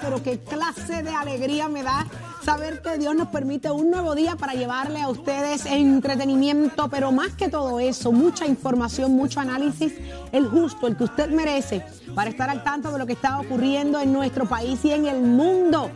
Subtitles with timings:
[0.00, 2.06] Pero qué clase de alegría me da
[2.44, 7.32] saber que Dios nos permite un nuevo día para llevarle a ustedes entretenimiento, pero más
[7.34, 9.92] que todo eso, mucha información, mucho análisis,
[10.32, 11.84] el justo, el que usted merece,
[12.14, 15.20] para estar al tanto de lo que está ocurriendo en nuestro país y en el
[15.20, 15.90] mundo.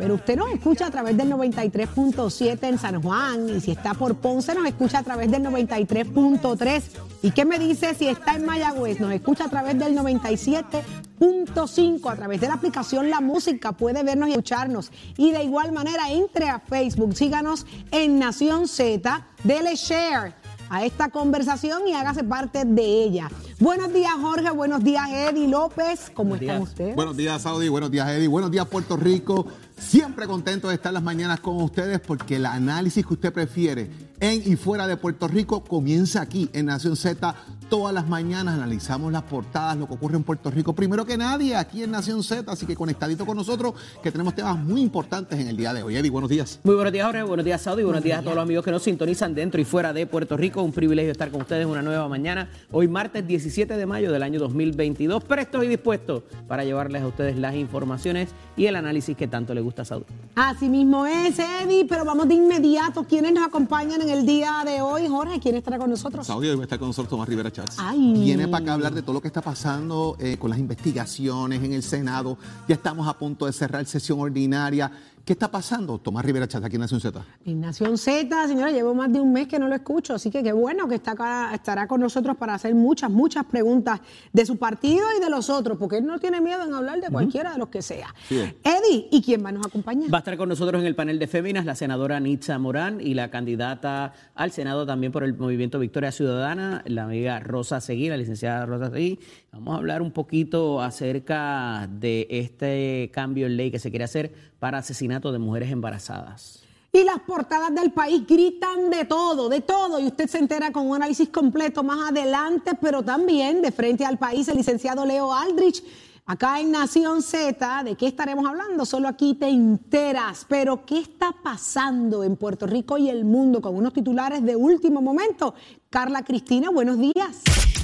[0.00, 4.16] Pero usted nos escucha a través del 93.7 en San Juan y si está por
[4.16, 6.82] Ponce nos escucha a través del 93.3.
[7.20, 8.98] ¿Y qué me dice si está en Mayagüez?
[8.98, 13.72] Nos escucha a través del 97.5 a través de la aplicación La Música.
[13.72, 14.90] Puede vernos y escucharnos.
[15.18, 20.32] Y de igual manera entre a Facebook, síganos en Nación Z, dele share
[20.70, 23.28] a esta conversación y hágase parte de ella.
[23.58, 26.94] Buenos días Jorge, buenos días Eddie López, ¿cómo están ustedes?
[26.94, 27.68] Buenos días, Saudi.
[27.68, 28.28] Buenos días, Eddie.
[28.28, 29.46] Buenos días, Puerto Rico.
[29.80, 33.90] Siempre contento de estar las mañanas con ustedes porque el análisis que usted prefiere
[34.20, 37.34] en y fuera de Puerto Rico comienza aquí en Nación Z.
[37.68, 40.74] Todas las mañanas analizamos las portadas, lo que ocurre en Puerto Rico.
[40.74, 42.50] Primero que nadie, aquí en Nación Z.
[42.50, 45.96] Así que conectadito con nosotros, que tenemos temas muy importantes en el día de hoy.
[45.96, 46.60] Eddie, buenos días.
[46.64, 47.22] Muy buenos días, Jorge.
[47.22, 47.82] Buenos días, Saudi.
[47.82, 50.62] Buenos días a todos los amigos que nos sintonizan dentro y fuera de Puerto Rico.
[50.62, 52.50] Un privilegio estar con ustedes una nueva mañana.
[52.72, 55.24] Hoy, martes 17 de mayo del año 2022.
[55.24, 59.60] Prestos y dispuestos para llevarles a ustedes las informaciones y el análisis que tanto le
[59.60, 60.04] gusta a Saudi.
[60.34, 63.04] Así mismo es, Eddie, pero vamos de inmediato.
[63.04, 65.38] ¿Quiénes nos acompañan en el día de hoy, Jorge?
[65.40, 66.26] ¿Quién estará con nosotros?
[66.26, 67.76] Saudi, hoy va a estar con nosotros Tomás Rivera Chávez.
[67.78, 68.14] Ay.
[68.14, 71.62] Viene para acá a hablar de todo lo que está pasando eh, con las investigaciones
[71.62, 72.36] en el Senado.
[72.68, 74.90] Ya estamos a punto de cerrar sesión ordinaria.
[75.24, 75.98] ¿Qué está pasando?
[75.98, 77.24] Tomás Rivera Chávez, aquí en Nación Z.
[77.44, 80.42] En Nación Z, señora, llevo más de un mes que no lo escucho, así que
[80.42, 84.00] qué bueno que está acá, estará con nosotros para hacer muchas, muchas preguntas
[84.32, 87.08] de su partido y de los otros, porque él no tiene miedo en hablar de
[87.08, 88.14] cualquiera de los que sea.
[88.28, 88.40] Sí.
[88.64, 90.06] Eddie, ¿y quién más nos acompaña?
[90.12, 93.14] Va a estar con nosotros en el panel de féminas la senadora Nitza Morán y
[93.14, 98.16] la candidata al Senado también por el Movimiento Victoria Ciudadana, la amiga Rosa Seguí, la
[98.16, 99.20] licenciada Rosa Seguí.
[99.52, 104.49] Vamos a hablar un poquito acerca de este cambio en ley que se quiere hacer
[104.60, 106.62] para asesinato de mujeres embarazadas.
[106.92, 110.88] Y las portadas del país gritan de todo, de todo, y usted se entera con
[110.88, 115.82] un análisis completo más adelante, pero también de frente al país, el licenciado Leo Aldrich.
[116.26, 118.84] Acá en Nación Z, ¿de qué estaremos hablando?
[118.84, 120.46] Solo aquí te enteras.
[120.48, 125.00] Pero, ¿qué está pasando en Puerto Rico y el mundo con unos titulares de último
[125.00, 125.54] momento?
[125.90, 127.42] Carla Cristina, buenos días.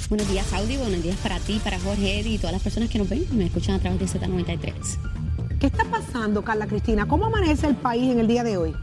[0.09, 0.77] Buenos días, Saudi.
[0.77, 3.35] Buenos días para ti, para Jorge Eddy y todas las personas que nos ven y
[3.35, 5.26] me escuchan a través de Z93.
[5.59, 7.07] ¿Qué está pasando, Carla Cristina?
[7.07, 8.75] ¿Cómo amanece el país en el día de hoy?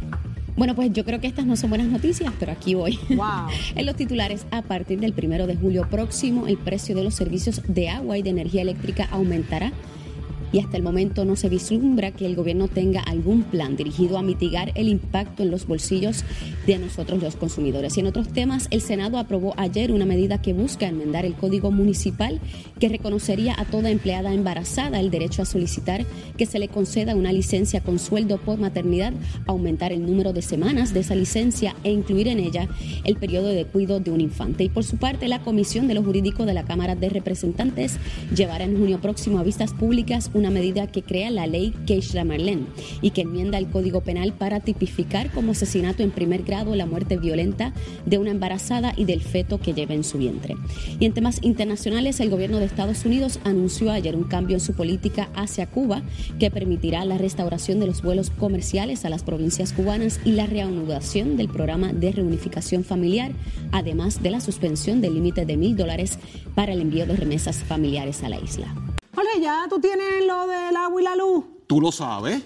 [0.57, 2.99] Bueno, pues yo creo que estas no son buenas noticias, pero aquí voy.
[3.11, 3.49] Wow.
[3.77, 7.63] en los titulares, a partir del primero de julio próximo, el precio de los servicios
[7.69, 9.73] de agua y de energía eléctrica aumentará.
[10.55, 14.23] Y hasta el momento no se vislumbra que el gobierno tenga algún plan dirigido a
[14.23, 16.23] mitigar el impacto en los bolsillos
[16.65, 17.97] de nosotros los consumidores.
[17.97, 21.73] Y en otros temas, el Senado aprobó ayer una medida que busca enmendar el Código
[21.73, 22.39] Municipal
[22.79, 26.07] que reconocería a toda empleada embarazada el derecho a solicitar
[26.39, 29.13] que se le conceda una licencia con sueldo por maternidad,
[29.47, 32.69] aumentar el número de semanas de esa licencia e incluir en ella
[33.03, 34.63] el periodo de cuidado de un infante.
[34.63, 37.99] Y por su parte, la Comisión de lo Jurídico de la Cámara de Representantes
[38.33, 42.67] llevará en junio próximo a vistas públicas una medida que crea la ley Keishla Marlene
[43.01, 47.17] y que enmienda el Código Penal para tipificar como asesinato en primer grado la muerte
[47.17, 47.73] violenta
[48.07, 50.57] de una embarazada y del feto que lleva en su vientre.
[50.99, 54.75] Y en temas internacionales, el gobierno de Estados Unidos anunció ayer un cambio en su
[54.75, 56.03] política hacia Cuba
[56.39, 61.37] que permitirá la restauración de los vuelos comerciales a las provincias cubanas y la reanudación
[61.37, 63.33] del programa de reunificación familiar,
[63.73, 66.19] además de la suspensión del límite de mil dólares
[66.55, 68.75] para el envío de remesas familiares a la isla.
[69.15, 71.45] Jorge, ya tú tienes lo del agua y la luz.
[71.67, 72.43] ¿Tú lo sabes?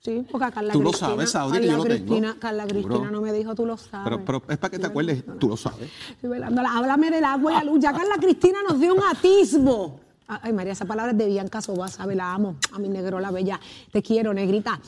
[0.00, 1.96] Sí, porque a Carla Tú lo Cristina, sabes, Saudi, que yo lo tengo.
[1.96, 3.10] Cristina, Carla Cristina Seguro.
[3.10, 4.04] no me dijo, tú lo sabes.
[4.04, 5.90] Pero, pero es para que te acuerdes, tú lo sabes.
[6.10, 6.70] Estoy velándola.
[6.76, 7.80] Háblame del agua y la luz.
[7.80, 10.00] Ya Carla Cristina nos dio un atisbo.
[10.28, 12.14] Ay, María, esa palabra es de Bianca Soba, ¿sabe?
[12.14, 12.56] La amo.
[12.72, 13.58] A mi negro, la bella.
[13.90, 14.80] Te quiero, negrita.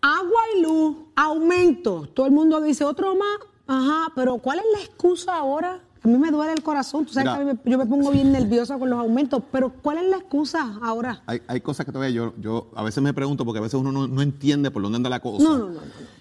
[0.00, 2.08] Agua y luz, aumento.
[2.14, 3.38] Todo el mundo dice otro más.
[3.66, 5.80] Ajá, pero ¿cuál es la excusa ahora?
[6.06, 7.04] A mí me duele el corazón.
[7.04, 7.36] Tú sabes Mira.
[7.36, 9.42] que a mí me- yo me pongo bien nerviosa con los aumentos.
[9.50, 11.22] Pero ¿cuál es la excusa ahora?
[11.26, 13.90] Hay, hay cosas que todavía yo, yo a veces me pregunto porque a veces uno
[13.90, 15.42] no, no entiende por dónde anda la cosa.
[15.42, 16.16] No, no, no, no.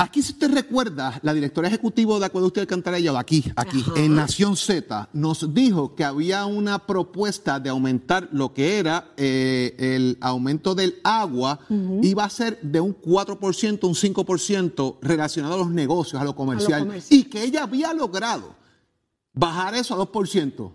[0.00, 4.56] Aquí, si usted recuerda, la directora ejecutiva de Acueducto de Alcantarilla, aquí, aquí, en Nación
[4.56, 10.76] Z, nos dijo que había una propuesta de aumentar lo que era eh, el aumento
[10.76, 11.58] del agua,
[12.00, 16.86] iba a ser de un 4%, un 5% relacionado a los negocios, a lo comercial,
[16.86, 17.18] comercial.
[17.20, 18.54] y que ella había logrado
[19.38, 20.72] bajar eso a 2%.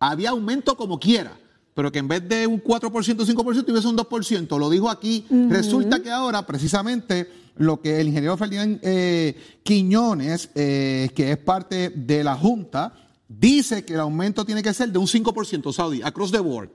[0.00, 1.38] Había aumento como quiera,
[1.74, 4.58] pero que en vez de un 4%, 5%, tuviese un 2%.
[4.58, 5.26] Lo dijo aquí.
[5.48, 11.90] Resulta que ahora, precisamente, lo que el ingeniero Ferdinand eh, Quiñones, eh, que es parte
[11.90, 12.94] de la Junta,
[13.28, 16.70] dice que el aumento tiene que ser de un 5%, Saudi, across the board.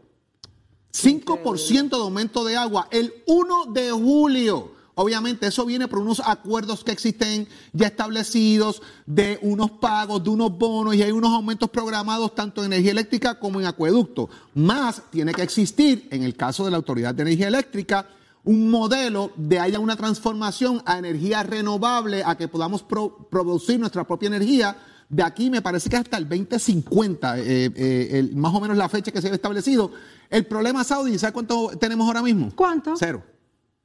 [0.94, 4.73] 5% de aumento de agua el 1 de julio.
[4.96, 10.56] Obviamente eso viene por unos acuerdos que existen ya establecidos de unos pagos, de unos
[10.58, 14.30] bonos y hay unos aumentos programados tanto en energía eléctrica como en acueducto.
[14.54, 18.08] Más tiene que existir, en el caso de la Autoridad de Energía Eléctrica,
[18.44, 24.06] un modelo de haya una transformación a energía renovable, a que podamos pro- producir nuestra
[24.06, 24.76] propia energía.
[25.10, 28.90] De aquí me parece que hasta el 2050, eh, eh, el- más o menos la
[28.90, 29.92] fecha que se había establecido.
[30.30, 32.52] El problema, Saudi, ¿sabe cuánto tenemos ahora mismo?
[32.56, 32.94] ¿Cuánto?
[32.98, 33.24] Cero.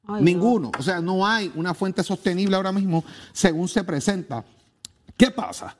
[0.09, 0.71] Ay, Ninguno.
[0.77, 3.03] O sea, no hay una fuente sostenible ahora mismo
[3.33, 4.43] según se presenta.
[5.17, 5.75] ¿Qué pasa?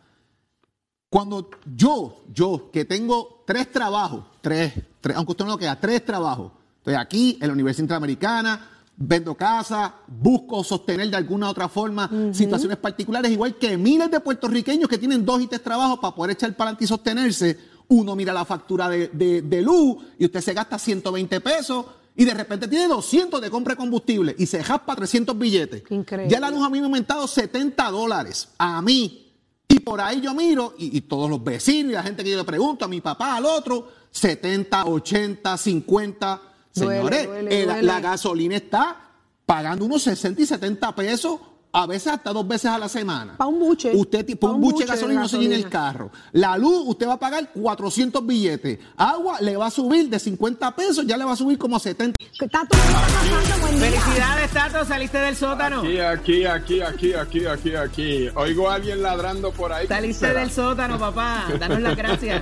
[1.09, 6.05] Cuando yo, yo, que tengo tres trabajos, tres, tres, aunque usted no lo queda, tres
[6.05, 12.09] trabajos, estoy aquí en la Universidad Interamericana, vendo casa, busco sostener de alguna otra forma
[12.31, 16.31] situaciones particulares, igual que miles de puertorriqueños que tienen dos y tres trabajos para poder
[16.31, 17.57] echar para adelante y sostenerse.
[17.87, 21.85] Uno mira la factura de, de- de luz y usted se gasta 120 pesos
[22.19, 25.83] y de repente tiene 200 de compra de combustible y se jaspa 300 billetes.
[25.89, 26.29] Increíble.
[26.29, 28.49] Ya la luz a mí me ha aumentado 70 dólares.
[28.57, 29.25] A mí.
[29.69, 32.37] Y por ahí yo miro, y, y todos los vecinos y la gente que yo
[32.37, 36.41] le pregunto, a mi papá, al otro, 70, 80, 50.
[36.75, 37.87] Duele, Señores, duele, eh, la- duele.
[37.87, 39.11] la gasolina está
[39.45, 41.39] pagando unos 60 y 70 pesos,
[41.71, 43.35] a veces hasta dos veces a la semana.
[43.37, 43.91] Pa' un buche.
[43.95, 45.63] Usted, ti- pa' Pa' un un buche de buche de gasolina no se llena el
[45.63, 45.91] gasolina.
[45.93, 46.11] carro.
[46.31, 48.79] La luz, usted va a pagar 400 billetes.
[48.97, 51.79] Agua le va a subir de 50 pesos, ya le va a subir como a
[51.79, 52.15] 70.
[52.39, 53.67] ¿Qué Tato, ¿qué está pasando?
[53.67, 53.89] Buen día.
[54.01, 55.81] Felicidades, Tato, saliste del sótano.
[55.81, 58.29] Aquí, aquí, aquí, aquí, aquí, aquí, aquí.
[58.35, 59.85] Oigo a alguien ladrando por ahí.
[59.87, 60.39] Saliste ¿Será?
[60.39, 61.45] del sótano, papá.
[61.59, 62.41] Danos las gracias.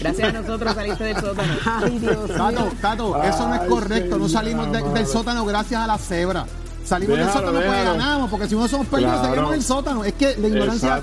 [0.00, 1.52] Gracias a nosotros saliste del sótano.
[1.66, 2.72] Ay, Dios Tato, mío.
[2.80, 4.16] Tato, eso no es correcto.
[4.18, 6.46] No salimos de- del sótano gracias a la cebra.
[6.84, 7.92] Salimos del Déjalo, sótano porque déjalo.
[7.98, 9.28] ganamos, porque si no somos perdidos, Claro.
[9.28, 10.04] seguimos en el sótano.
[10.04, 11.02] Es que la ignorancia a Hay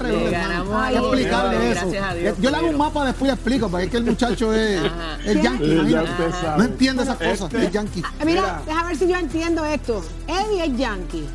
[0.94, 1.82] que explicarle eso.
[1.82, 4.04] gracias a Dios, Yo le hago un mapa después y explico, porque es que el
[4.04, 4.82] muchacho es,
[5.26, 5.72] es yankee.
[5.72, 6.10] Imagínate.
[6.58, 8.04] No entiende esas cosas, Este- es yankee.
[8.06, 10.04] Ah, Mira, deja ver si yo entiendo esto.
[10.28, 11.26] Eddie es Yankee.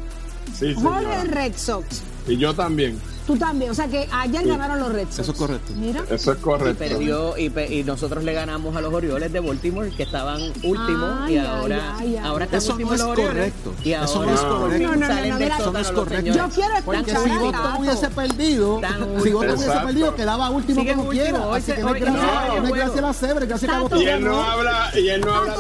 [0.58, 2.02] Sí, Jorge es Red Sox.
[2.29, 2.99] Y yo también.
[3.26, 3.71] Tú también.
[3.71, 5.19] O sea que ayer ganaron los Red Sox.
[5.21, 5.73] Eso es correcto.
[5.76, 6.05] Mira.
[6.11, 6.79] Eso es Y correcto.
[6.79, 11.19] perdió y, pe- y nosotros le ganamos a los Orioles de Baltimore que estaban últimos
[11.23, 12.25] Ay, y ahora ay, ay.
[12.26, 13.26] ahora están Eso no los Orioles.
[13.55, 13.75] correcto.
[13.82, 14.87] Y Eso ahora no es correcto.
[14.88, 16.32] No, no, no, salen no, mira, eso no es correcto.
[16.35, 18.81] Yo quiero Porque escuchar si a Boston hubiese perdido,
[19.23, 21.25] si Boston hubiese perdido, quedaba último Sigue como último.
[21.25, 21.47] quiera.
[21.47, 22.75] Hoy Así se- que no es hoy- gracias, no, no es juego.
[22.75, 25.35] gracias a la cebra, es gracias a Boston Y él no habla, y él no
[25.35, 25.55] habla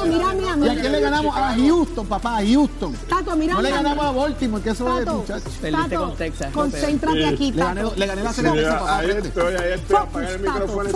[0.66, 1.34] ¿Y a quién le ganamos?
[1.36, 2.94] A Houston, papá, a Houston.
[3.08, 5.44] Tato, mira No le ganamos a Baltimore, que eso es, Tato, muchacho.
[5.62, 6.16] Perdiste Tato,
[6.52, 8.98] concéntrate aquí, Le gané, le gané la de papá.
[8.98, 9.96] ahí estoy, ahí estoy.
[9.96, 10.94] Apaga el micrófono y.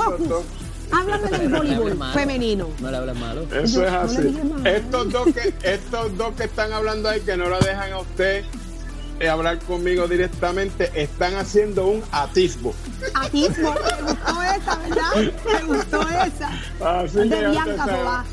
[0.90, 2.68] Háblame del voleibol femenino.
[2.80, 3.42] No le hablas malo.
[3.52, 4.38] Eso es así.
[4.64, 8.44] Estos dos que, estos dos que están hablando ahí, que no lo dejan a usted
[9.20, 12.74] eh, hablar conmigo directamente, están haciendo un atisbo.
[13.14, 13.74] Atismo.
[13.74, 15.32] Me gustó esa, ¿verdad?
[15.44, 17.00] Me gustó esa.
[17.00, 18.24] Así de Bianca.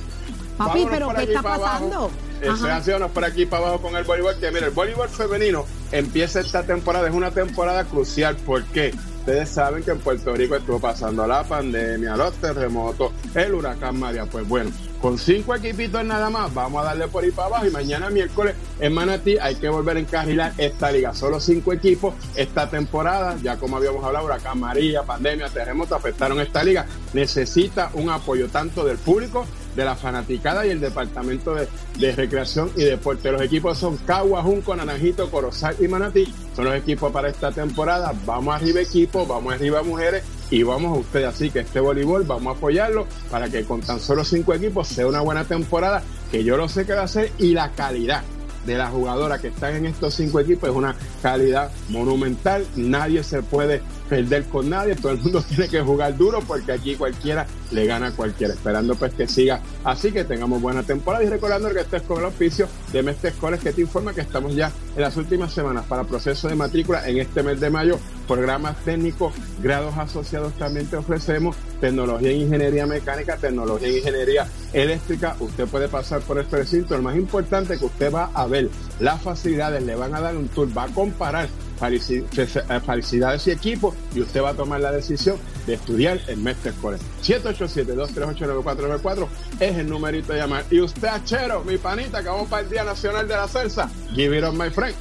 [0.57, 2.11] Papi, Vámonos pero ¿qué está abajo.
[2.35, 2.55] Pasando?
[2.55, 2.77] Eso Ajá.
[2.77, 4.35] haciéndonos por aquí para abajo con el voleibol.
[4.39, 8.35] Que mire, el voleibol femenino empieza esta temporada, es una temporada crucial.
[8.37, 8.93] ¿Por qué?
[9.25, 14.27] Ustedes saben que en Puerto Rico estuvo pasando la pandemia, los terremotos, el huracán María.
[14.27, 14.69] Pues bueno,
[15.01, 17.65] con cinco equipitos nada más, vamos a darle por ahí para abajo.
[17.65, 21.15] Y mañana miércoles en Manatí hay que volver a encarrilar esta liga.
[21.15, 23.35] Solo cinco equipos esta temporada.
[23.41, 26.85] Ya como habíamos hablado, huracán María, pandemia, terremotos afectaron esta liga.
[27.13, 31.67] Necesita un apoyo tanto del público de la fanaticada y el departamento de,
[32.13, 33.31] recreación y deporte.
[33.31, 36.33] Los equipos son Cagua, Junco, Naranjito, Corozal y Manatí.
[36.55, 38.13] Son los equipos para esta temporada.
[38.25, 41.27] Vamos arriba equipos, vamos arriba mujeres y vamos a ustedes.
[41.27, 45.07] Así que este voleibol vamos a apoyarlo para que con tan solo cinco equipos sea
[45.07, 48.23] una buena temporada, que yo lo sé que va a ser, y la calidad
[48.65, 52.65] de las jugadoras que están en estos cinco equipos es una calidad monumental.
[52.75, 54.95] Nadie se puede perder con nadie.
[54.95, 58.53] Todo el mundo tiene que jugar duro porque aquí cualquiera le gana a cualquiera.
[58.53, 62.25] Esperando pues que siga así, que tengamos buena temporada y recordando que estés con el
[62.25, 66.03] auspicio de Mestre Escoles que te informa que estamos ya en las últimas semanas para
[66.03, 67.99] proceso de matrícula en este mes de mayo.
[68.27, 71.55] Programas técnicos, grados asociados también te ofrecemos.
[71.79, 75.35] Tecnología en ingeniería mecánica, tecnología en ingeniería eléctrica.
[75.39, 76.95] Usted puede pasar por este recinto.
[76.95, 78.69] Lo más importante es que usted va a ver
[78.99, 84.21] las facilidades, le van a dar un tour, va a comparar felicidades y equipo y
[84.21, 87.03] usted va a tomar la decisión de estudiar en Mestre College.
[87.23, 89.27] 787-238-9494
[89.59, 90.65] es el numerito de llamar.
[90.69, 94.37] Y usted, Achero, mi panita, que vamos para el Día Nacional de la Salsa, give
[94.37, 94.95] it on my friend.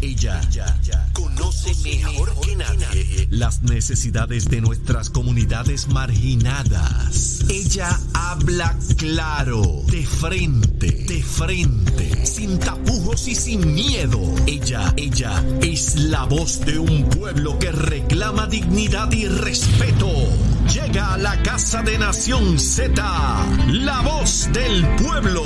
[0.00, 0.40] Ella
[1.56, 7.44] conoce mejor que nadie las necesidades de nuestras comunidades marginadas.
[7.48, 14.20] Ella habla claro, de frente, de frente, sin tapujos y sin miedo.
[14.46, 20.10] Ella, ella es la voz de un pueblo que reclama dignidad y respeto.
[20.72, 23.02] Llega a la Casa de Nación Z,
[23.68, 25.42] la voz del pueblo,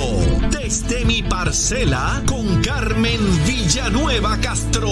[0.51, 4.89] desde mi parcela con Carmen Villanueva Castro.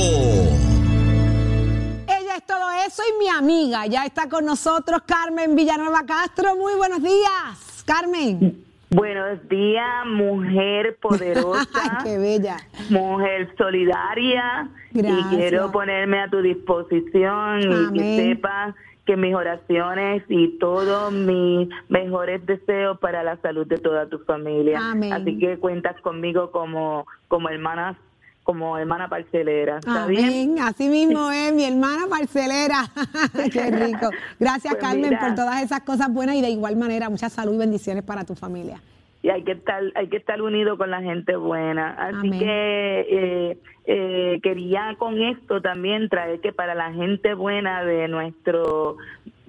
[2.90, 3.86] Eso y mi amiga.
[3.86, 6.56] Ya está con nosotros Carmen Villanueva Castro.
[6.56, 8.66] Muy buenos días, Carmen.
[8.90, 12.00] Buenos días, mujer poderosa.
[12.04, 12.58] ¡Qué bella!
[12.90, 14.72] Mujer solidaria.
[14.92, 15.04] Y
[15.36, 18.74] quiero ponerme a tu disposición y que sepas
[19.06, 24.80] que mis oraciones y todos mis mejores deseos para la salud de toda tu familia.
[25.14, 28.00] Así que cuentas conmigo como, como hermana
[28.44, 29.80] como hermana parcelera.
[29.86, 30.58] Amén.
[30.62, 32.86] Así mismo es, mi hermana parcelera.
[33.54, 34.10] Qué rico.
[34.40, 37.58] Gracias, pues Carmen, por todas esas cosas buenas y de igual manera, mucha salud y
[37.58, 38.82] bendiciones para tu familia
[39.22, 43.58] y hay que estar hay que estar unido con la gente buena así que eh,
[43.86, 48.98] eh, quería con esto también traer que para la gente buena de nuestro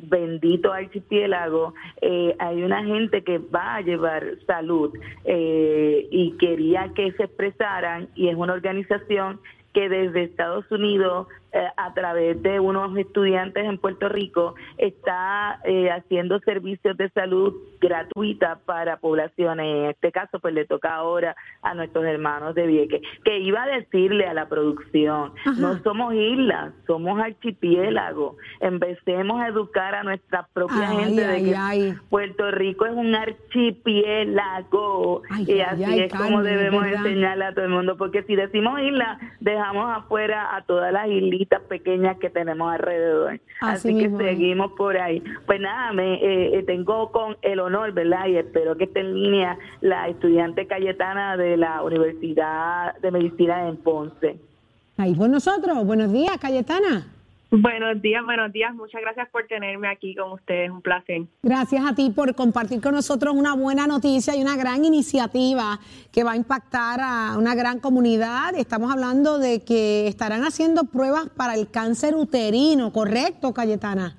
[0.02, 4.92] bendito archipiélago eh, hay una gente que va a llevar salud
[5.25, 9.40] y quería que se expresaran y es una organización
[9.73, 15.90] que desde Estados Unidos eh, a través de unos estudiantes en Puerto Rico, está eh,
[15.90, 19.66] haciendo servicios de salud gratuita para poblaciones.
[19.66, 23.66] En este caso, pues le toca ahora a nuestros hermanos de Vieques, que iba a
[23.66, 28.37] decirle a la producción, no somos islas, somos archipiélago.
[28.61, 35.23] Empecemos a educar a nuestra propia gente de que Puerto Rico es un archipiélago.
[35.47, 39.97] y así es como debemos enseñarle a todo el mundo, porque si decimos isla, dejamos
[39.97, 43.40] afuera a todas las islas pequeñas que tenemos alrededor.
[43.61, 45.23] Así, que seguimos por ahí.
[45.47, 48.26] Pues nada, me eh, eh, tengo con el honor, ¿verdad?
[48.26, 53.76] Y espero que esté en línea la estudiante Cayetana de la Universidad de Medicina en
[53.76, 54.38] Ponce.
[54.97, 55.85] Ahí con nosotros.
[55.85, 57.06] Buenos días, Cayetana.
[57.52, 58.73] Buenos días, buenos días.
[58.76, 60.71] Muchas gracias por tenerme aquí con ustedes.
[60.71, 61.23] Un placer.
[61.42, 65.80] Gracias a ti por compartir con nosotros una buena noticia y una gran iniciativa
[66.12, 68.54] que va a impactar a una gran comunidad.
[68.54, 74.16] Estamos hablando de que estarán haciendo pruebas para el cáncer uterino, ¿correcto, Cayetana?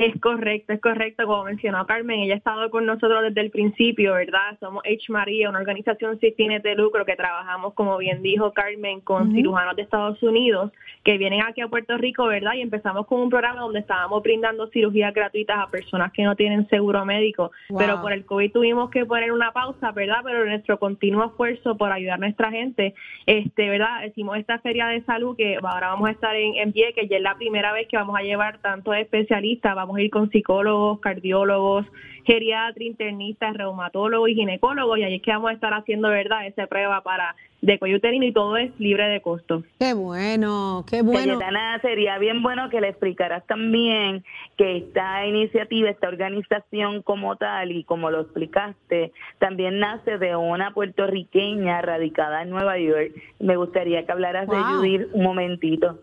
[0.00, 4.14] Es correcto, es correcto, como mencionó Carmen, ella ha estado con nosotros desde el principio,
[4.14, 4.58] ¿verdad?
[4.58, 5.12] Somos H.
[5.12, 9.76] María, una organización sin fines de lucro que trabajamos, como bien dijo Carmen, con cirujanos
[9.76, 10.72] de Estados Unidos
[11.04, 12.54] que vienen aquí a Puerto Rico, ¿verdad?
[12.54, 16.66] Y empezamos con un programa donde estábamos brindando cirugías gratuitas a personas que no tienen
[16.68, 20.20] seguro médico, pero por el COVID tuvimos que poner una pausa, ¿verdad?
[20.24, 22.94] Pero nuestro continuo esfuerzo por ayudar a nuestra gente,
[23.26, 24.04] este, ¿verdad?
[24.06, 27.22] Hicimos esta feria de salud que ahora vamos a estar en, en que ya es
[27.22, 31.86] la primera vez que vamos a llevar tantos especialistas, vamos a ir con psicólogos, cardiólogos,
[32.24, 36.66] geriatras, internistas, reumatólogos y ginecólogos y ahí es que vamos a estar haciendo, ¿verdad?, esa
[36.66, 39.64] prueba para de cuello uterino y todo es libre de costo.
[39.78, 41.38] Qué bueno, qué bueno.
[41.82, 44.24] sería bien bueno que le explicaras también
[44.56, 50.72] que esta iniciativa, esta organización como tal y como lo explicaste, también nace de una
[50.72, 53.12] puertorriqueña radicada en Nueva York.
[53.38, 55.98] Me gustaría que hablaras de Judith un momentito.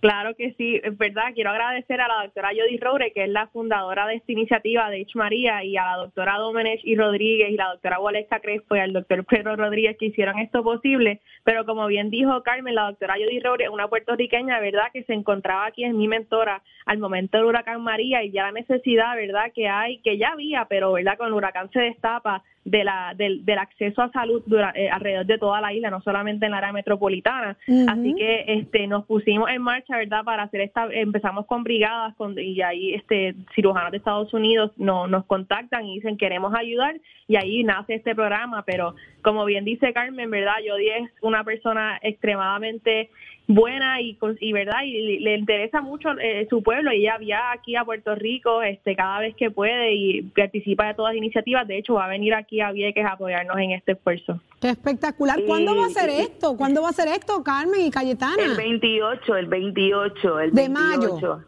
[0.00, 1.32] Claro que sí, es verdad.
[1.34, 5.00] Quiero agradecer a la doctora Jody Roure, que es la fundadora de esta iniciativa de
[5.02, 5.18] H.
[5.18, 8.92] María, y a la doctora Domenech y Rodríguez, y la doctora Waleska Crespo, y al
[8.92, 11.20] doctor Pedro Rodríguez, que hicieron esto posible.
[11.42, 15.14] Pero como bien dijo Carmen, la doctora Jody Roure es una puertorriqueña, ¿verdad?, que se
[15.14, 19.50] encontraba aquí, es mi mentora al momento del huracán María, y ya la necesidad, ¿verdad?,
[19.52, 23.44] que hay, que ya había, pero, ¿verdad?, con el huracán se destapa de la, del,
[23.44, 24.42] del acceso a salud
[24.74, 27.56] eh, alrededor de toda la isla, no solamente en la área metropolitana.
[27.88, 30.24] Así que este nos pusimos en marcha, ¿verdad?
[30.24, 35.06] Para hacer esta, empezamos con brigadas con, y ahí este cirujanos de Estados Unidos no,
[35.06, 36.96] nos contactan y dicen queremos ayudar
[37.26, 40.56] y ahí nace este programa, pero como bien dice Carmen, ¿verdad?
[40.66, 43.10] Yo es una persona extremadamente
[43.48, 46.92] buena y, y verdad y le interesa mucho eh, su pueblo.
[46.92, 50.94] Y ella viaja aquí a Puerto Rico este cada vez que puede y participa de
[50.94, 51.66] todas las iniciativas.
[51.66, 54.40] De hecho va a venir aquí a Vieques a apoyarnos en este esfuerzo.
[54.60, 55.38] Qué espectacular.
[55.46, 56.56] ¿cuándo va a ser esto?
[56.56, 58.42] ¿cuándo va a ser esto Carmen y Cayetana?
[58.42, 61.40] el 28 el 28 el 28 de mayo.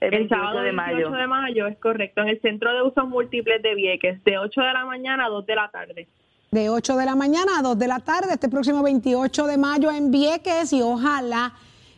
[0.00, 1.10] el, sábado de mayo.
[1.10, 4.72] de mayo es correcto, en el Centro de Usos Múltiples de Vieques, de 8 de
[4.72, 6.08] la mañana a 2 de la tarde
[6.50, 9.90] de 8 de la mañana a 2 de la tarde, este próximo 28 de mayo
[9.90, 11.52] en Vieques y ojalá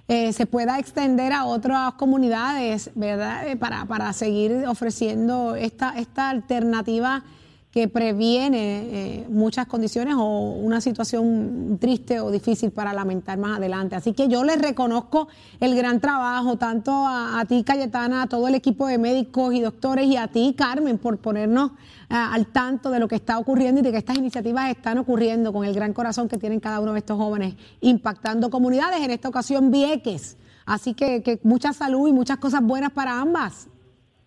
[0.08, 3.46] eh, se pueda extender a otras comunidades, ¿verdad?
[3.46, 7.22] Eh, para, para seguir ofreciendo esta, esta alternativa
[7.70, 13.94] que previene eh, muchas condiciones o una situación triste o difícil para lamentar más adelante.
[13.94, 15.28] Así que yo les reconozco
[15.60, 20.06] el gran trabajo, tanto a, ti, Cayetana, a todo el equipo de médicos y doctores
[20.06, 21.70] y a ti, Carmen, por ponernos
[22.10, 25.64] al tanto de lo que está ocurriendo y de que estas iniciativas están ocurriendo con
[25.64, 29.70] el gran corazón que tienen cada uno de estos jóvenes, impactando comunidades, en esta ocasión
[29.70, 30.36] Vieques.
[30.66, 33.70] Así que, que mucha salud y muchas cosas buenas para ambas.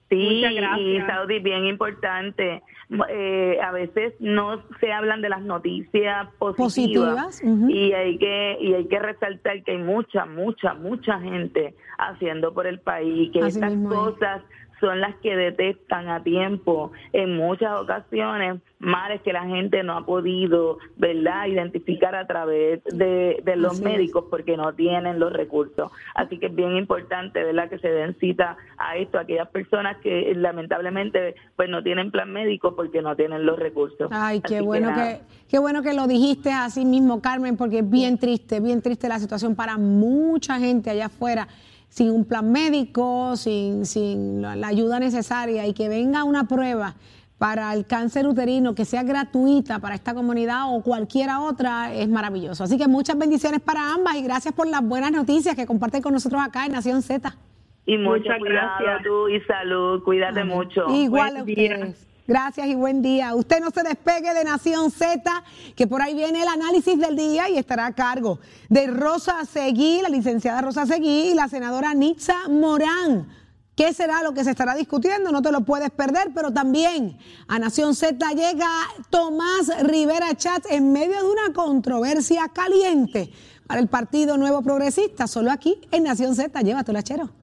[0.09, 2.61] Sí, y Saudi, bien importante
[3.09, 8.87] eh, a veces no se hablan de las noticias positivas, y hay que y hay
[8.87, 14.43] que resaltar que hay mucha mucha mucha gente haciendo por el país que estas cosas
[14.83, 20.05] son las que detectan a tiempo en muchas ocasiones males que la gente no ha
[20.05, 25.89] podido, ¿verdad?, identificar a través de, los médicos porque no tienen los recursos.
[26.15, 29.95] Así que es bien importante, ¿verdad?, que se den cita a esto, a aquellas personas
[30.03, 34.09] que lamentablemente pues no tienen plan médico porque no tienen los recursos.
[34.11, 38.17] Ay, qué bueno que, qué bueno que lo dijiste así mismo, Carmen, porque es bien
[38.17, 41.47] triste, bien triste la situación para mucha gente allá afuera
[41.93, 46.95] sin un plan médico, sin, sin la ayuda necesaria y que venga una prueba
[47.37, 52.63] para el cáncer uterino que sea gratuita para esta comunidad o cualquiera otra es maravilloso.
[52.63, 56.13] Así que muchas bendiciones para ambas y gracias por las buenas noticias que comparten con
[56.13, 57.31] nosotros acá en Nación Z.
[57.85, 60.87] Y muchas gracias tú y salud, cuídate mucho.
[60.89, 62.07] Igual a ustedes.
[62.25, 63.35] Gracias y buen día.
[63.35, 65.21] Usted no se despegue de Nación Z,
[65.75, 68.39] que por ahí viene el análisis del día y estará a cargo
[68.69, 73.27] de Rosa Seguí, la licenciada Rosa Seguí y la senadora Nitza Morán.
[73.75, 75.33] ¿Qué será lo que se estará discutiendo?
[75.33, 77.17] No te lo puedes perder, pero también
[77.49, 78.69] a Nación Z llega
[79.09, 83.33] Tomás Rivera Chat en medio de una controversia caliente
[83.67, 86.61] para el Partido Nuevo Progresista, solo aquí en Nación Z.
[86.61, 87.42] Llévatelo, chero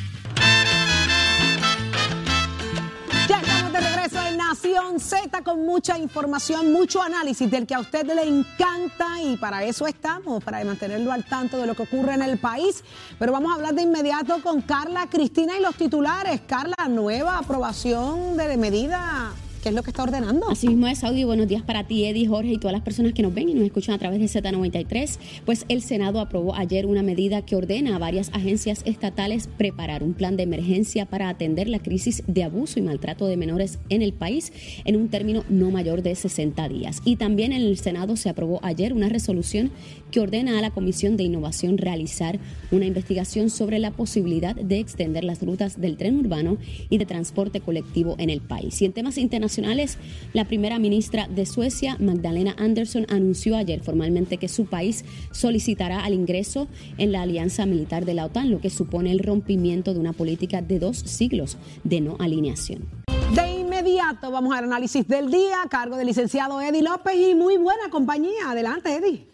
[4.99, 9.85] Z con mucha información, mucho análisis del que a usted le encanta y para eso
[9.85, 12.83] estamos, para mantenerlo al tanto de lo que ocurre en el país.
[13.19, 16.41] Pero vamos a hablar de inmediato con Carla Cristina y los titulares.
[16.47, 20.49] Carla, nueva aprobación de medida ¿Qué es lo que está ordenando?
[20.49, 21.23] Así mismo es, Saudi.
[21.23, 23.63] Buenos días para ti, Eddie, Jorge y todas las personas que nos ven y nos
[23.63, 25.19] escuchan a través de Z93.
[25.45, 30.15] Pues el Senado aprobó ayer una medida que ordena a varias agencias estatales preparar un
[30.15, 34.13] plan de emergencia para atender la crisis de abuso y maltrato de menores en el
[34.13, 34.51] país
[34.83, 36.99] en un término no mayor de 60 días.
[37.05, 39.69] Y también en el Senado se aprobó ayer una resolución
[40.09, 42.39] que ordena a la Comisión de Innovación realizar
[42.71, 46.57] una investigación sobre la posibilidad de extender las rutas del tren urbano
[46.89, 48.81] y de transporte colectivo en el país.
[48.81, 49.50] Y en temas internacionales,
[50.33, 56.13] la primera ministra de Suecia, Magdalena Andersson, anunció ayer formalmente que su país solicitará al
[56.13, 60.13] ingreso en la alianza militar de la OTAN, lo que supone el rompimiento de una
[60.13, 62.87] política de dos siglos de no alineación.
[63.35, 67.57] De inmediato vamos al análisis del día a cargo del licenciado Eddie López y muy
[67.57, 68.49] buena compañía.
[68.51, 69.31] Adelante, Eddie.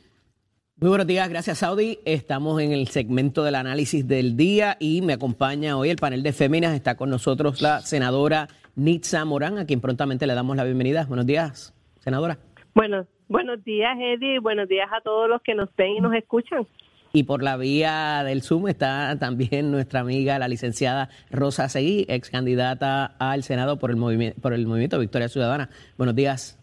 [0.80, 1.98] Muy buenos días, gracias Saudi.
[2.06, 6.34] Estamos en el segmento del análisis del día y me acompaña hoy el panel de
[6.34, 6.76] féminas.
[6.76, 8.48] Está con nosotros la senadora
[8.78, 11.04] Nitza Morán, a quien prontamente le damos la bienvenida.
[11.06, 12.38] Buenos días, senadora.
[12.76, 14.38] Bueno, buenos días, Eddie.
[14.38, 16.68] Buenos días a todos los que nos ven y nos escuchan.
[17.12, 22.30] Y por la vía del Zoom está también nuestra amiga, la licenciada Rosa Seguí, ex
[22.30, 25.72] candidata al Senado por el, movimiento, por el Movimiento Victoria Ciudadana.
[25.98, 26.60] Buenos días,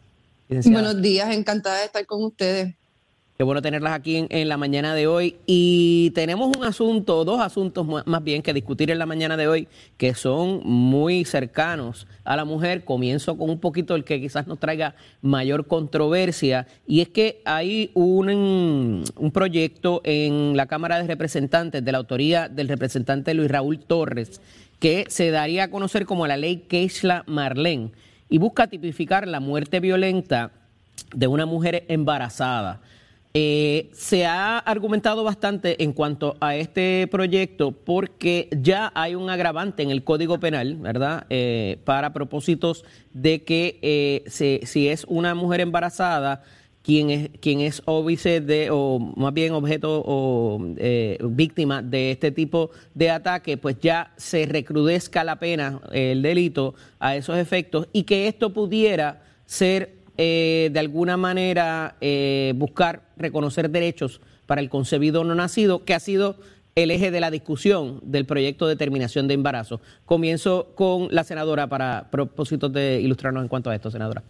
[0.49, 0.85] licenciada.
[0.85, 2.77] Buenos días, encantada de estar con ustedes.
[3.37, 5.35] Qué bueno tenerlas aquí en, la mañana de hoy.
[5.45, 9.67] Y tenemos un asunto, dos asuntos más bien que discutir en la mañana de hoy,
[9.97, 12.85] que son muy cercanos a la mujer.
[12.85, 16.69] Comienzo con un poquito el que quizás nos traiga mayor controversia.
[16.87, 22.69] Y es que hay un, proyecto en la Cámara de Representantes de la autoría del
[22.69, 24.41] representante Luis Raúl Torres,
[24.79, 27.91] que se daría a conocer como la ley Keishla Marlén
[28.29, 30.53] y busca tipificar la muerte violenta
[31.13, 32.81] de una mujer embarazada.
[33.37, 39.83] Eh, se ha argumentado bastante en cuanto a este proyecto porque ya hay un agravante
[39.83, 41.27] en el Código Penal, ¿verdad?
[41.31, 46.45] Eh, para propósitos de que eh, si es una mujer embarazada,
[46.83, 50.61] quien es, quien es óbice de, o más bien objeto o
[51.23, 57.17] víctima de este tipo de ataque, pues ya se recrudezca la pena, el delito, a
[57.17, 64.21] esos efectos y que esto pudiera ser eh, de alguna manera eh, buscar reconocer derechos
[64.47, 66.37] para el concebido no nacido, que ha sido
[66.75, 69.81] el eje de la discusión del proyecto de terminación de embarazo.
[70.07, 74.23] Comienzo con la senadora para propósitos de ilustrarnos en cuanto a esto, senadora.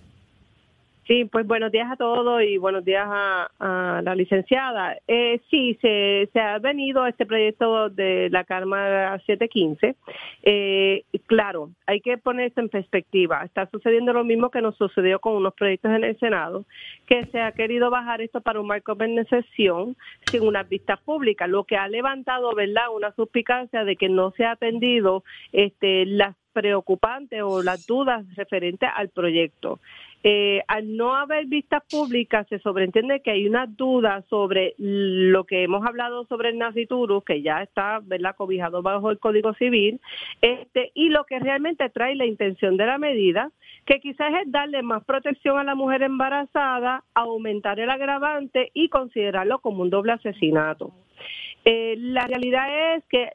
[1.07, 4.97] Sí, pues buenos días a todos y buenos días a, la licenciada.
[5.07, 9.97] Eh, sí, se, ha venido este proyecto de la Karma 715.
[10.45, 13.45] Eh, claro, hay que ponerse en perspectiva.
[13.45, 16.65] Está sucediendo lo mismo que nos sucedió con unos proyectos en el Senado,
[17.07, 19.97] que se ha querido bajar esto para un marco de sesión
[20.31, 24.47] sin una vista pública, lo que ha levantado, ¿verdad?, una suspicacia de que no se
[24.47, 29.81] ha atendido este, las preocupantes o las dudas referentes al proyecto.
[30.27, 35.65] Eh, al no haber vistas públicas, se sobreentiende que hay una duda sobre lo que
[35.65, 38.35] hemos hablado sobre el naciturus, que ya está ¿verdad?
[38.35, 40.01] cobijado bajo el Código Civil,
[40.41, 43.51] este, y lo que realmente trae la intención de la medida,
[43.85, 49.59] que quizás es darle más protección a la mujer embarazada, aumentar el agravante y considerarlo
[49.59, 50.93] como un doble asesinato.
[51.67, 53.33] Eh, la realidad es que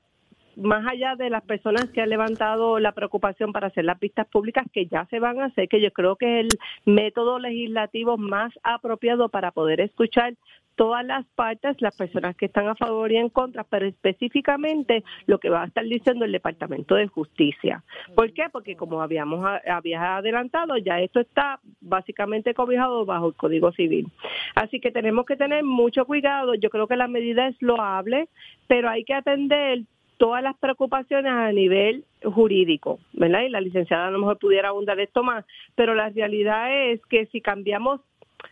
[0.60, 4.66] más allá de las personas que han levantado la preocupación para hacer las pistas públicas
[4.72, 8.54] que ya se van a hacer, que yo creo que es el método legislativo más
[8.64, 10.34] apropiado para poder escuchar
[10.80, 15.38] todas las partes, las personas que están a favor y en contra, pero específicamente lo
[15.38, 17.84] que va a estar diciendo el Departamento de Justicia.
[18.16, 18.44] ¿Por qué?
[18.50, 24.08] Porque como habíamos había adelantado, ya esto está básicamente cobijado bajo el Código Civil.
[24.56, 26.54] Así que tenemos que tener mucho cuidado.
[26.56, 28.30] Yo creo que la medida es loable,
[28.68, 29.84] pero hay que atender
[30.20, 33.44] todas las preocupaciones a nivel jurídico, ¿verdad?
[33.44, 37.26] Y la licenciada a lo mejor pudiera abundar esto más, pero la realidad es que
[37.28, 38.02] si cambiamos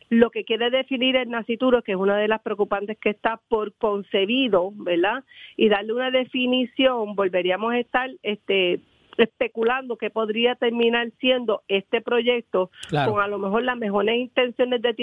[0.10, 3.73] lo que quiere definir el nacituro, que es una de las preocupantes que está por
[3.73, 5.25] concebido, ¿verdad?
[5.58, 8.80] Y darle una definición, volveríamos a estar este
[9.17, 14.93] especulando que podría terminar siendo este proyecto con a lo mejor las mejores intenciones de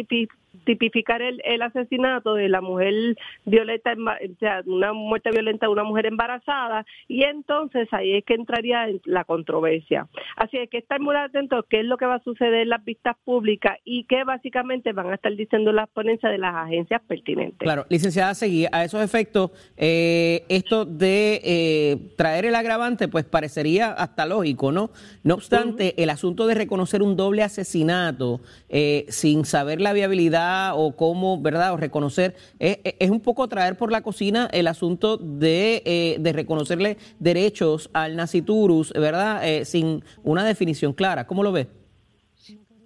[0.64, 5.85] tipificar el, el asesinato de la mujer violenta, o sea, una muerte violenta de una
[5.85, 10.07] mujer embarazada, y entonces ahí es que entraría la controversia.
[10.37, 12.85] Así es que estar muy atentos qué es lo que va a suceder en las
[12.85, 17.59] vistas públicas y qué básicamente van a estar diciendo las ponencias de las agencias pertinentes.
[17.59, 23.93] Claro, licenciada Seguí, a esos efectos, eh, esto de eh, traer el agravante, pues parecería
[23.93, 24.90] hasta lógico, ¿no?
[25.23, 30.44] No obstante, el asunto de reconocer un doble asesinato eh, sin saber la viabilidad
[30.75, 31.73] o cómo, ¿verdad?
[31.73, 36.99] O reconocer, es un poco traer por la cocina el asunto de, eh, de reconocerle
[37.19, 39.47] derechos al naciturus, ¿verdad?
[39.47, 41.27] Eh, sin una definición clara.
[41.27, 41.69] ¿Cómo lo ves?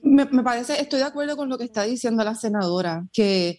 [0.03, 3.59] Me, parece, estoy de acuerdo con lo que está diciendo la senadora, que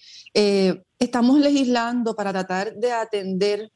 [1.00, 3.72] estamos legislando para tratar de atender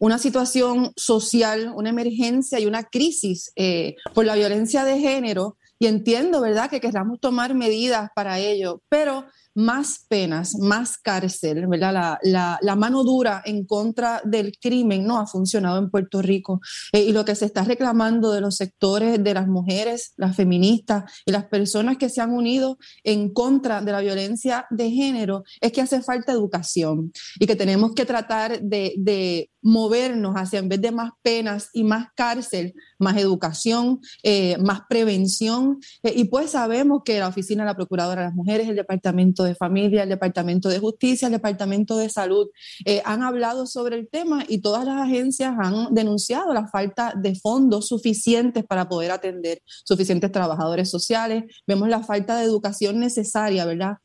[0.00, 5.56] una situación social, una emergencia y una crisis eh, por la violencia de género.
[5.82, 12.18] Y entiendo, ¿verdad?, que queramos tomar medidas para ello, pero más penas, más cárcel, ¿verdad?
[12.22, 16.60] La, mano dura en contra del crimen no ha funcionado en Puerto Rico.
[16.92, 21.04] Eh, y lo que se está reclamando de los sectores de las mujeres, las feministas
[21.26, 25.72] y las personas que se han unido en contra de la violencia de género es
[25.72, 30.90] que hace falta educación y que tenemos que tratar de, movernos hacia, en vez de
[30.90, 35.69] más penas y más cárcel, más educación, eh, más prevención.
[36.02, 39.44] Eh, y pues sabemos que la Oficina de la Procuradora de las Mujeres, el Departamento
[39.44, 42.48] de Familia, el Departamento de Justicia, el Departamento de Salud
[42.84, 47.34] eh, han hablado sobre el tema y todas las agencias han denunciado la falta de
[47.34, 51.44] fondos suficientes para poder atender suficientes trabajadores sociales.
[51.66, 53.96] Vemos la falta de educación necesaria, ¿verdad?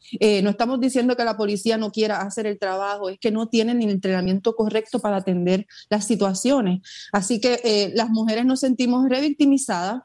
[0.43, 3.81] no estamos diciendo que la policía no quiera hacer el trabajo, es que no tienen
[3.81, 6.81] el entrenamiento correcto para atender las situaciones.
[7.11, 10.01] Así que eh, las mujeres nos sentimos revictimizadas.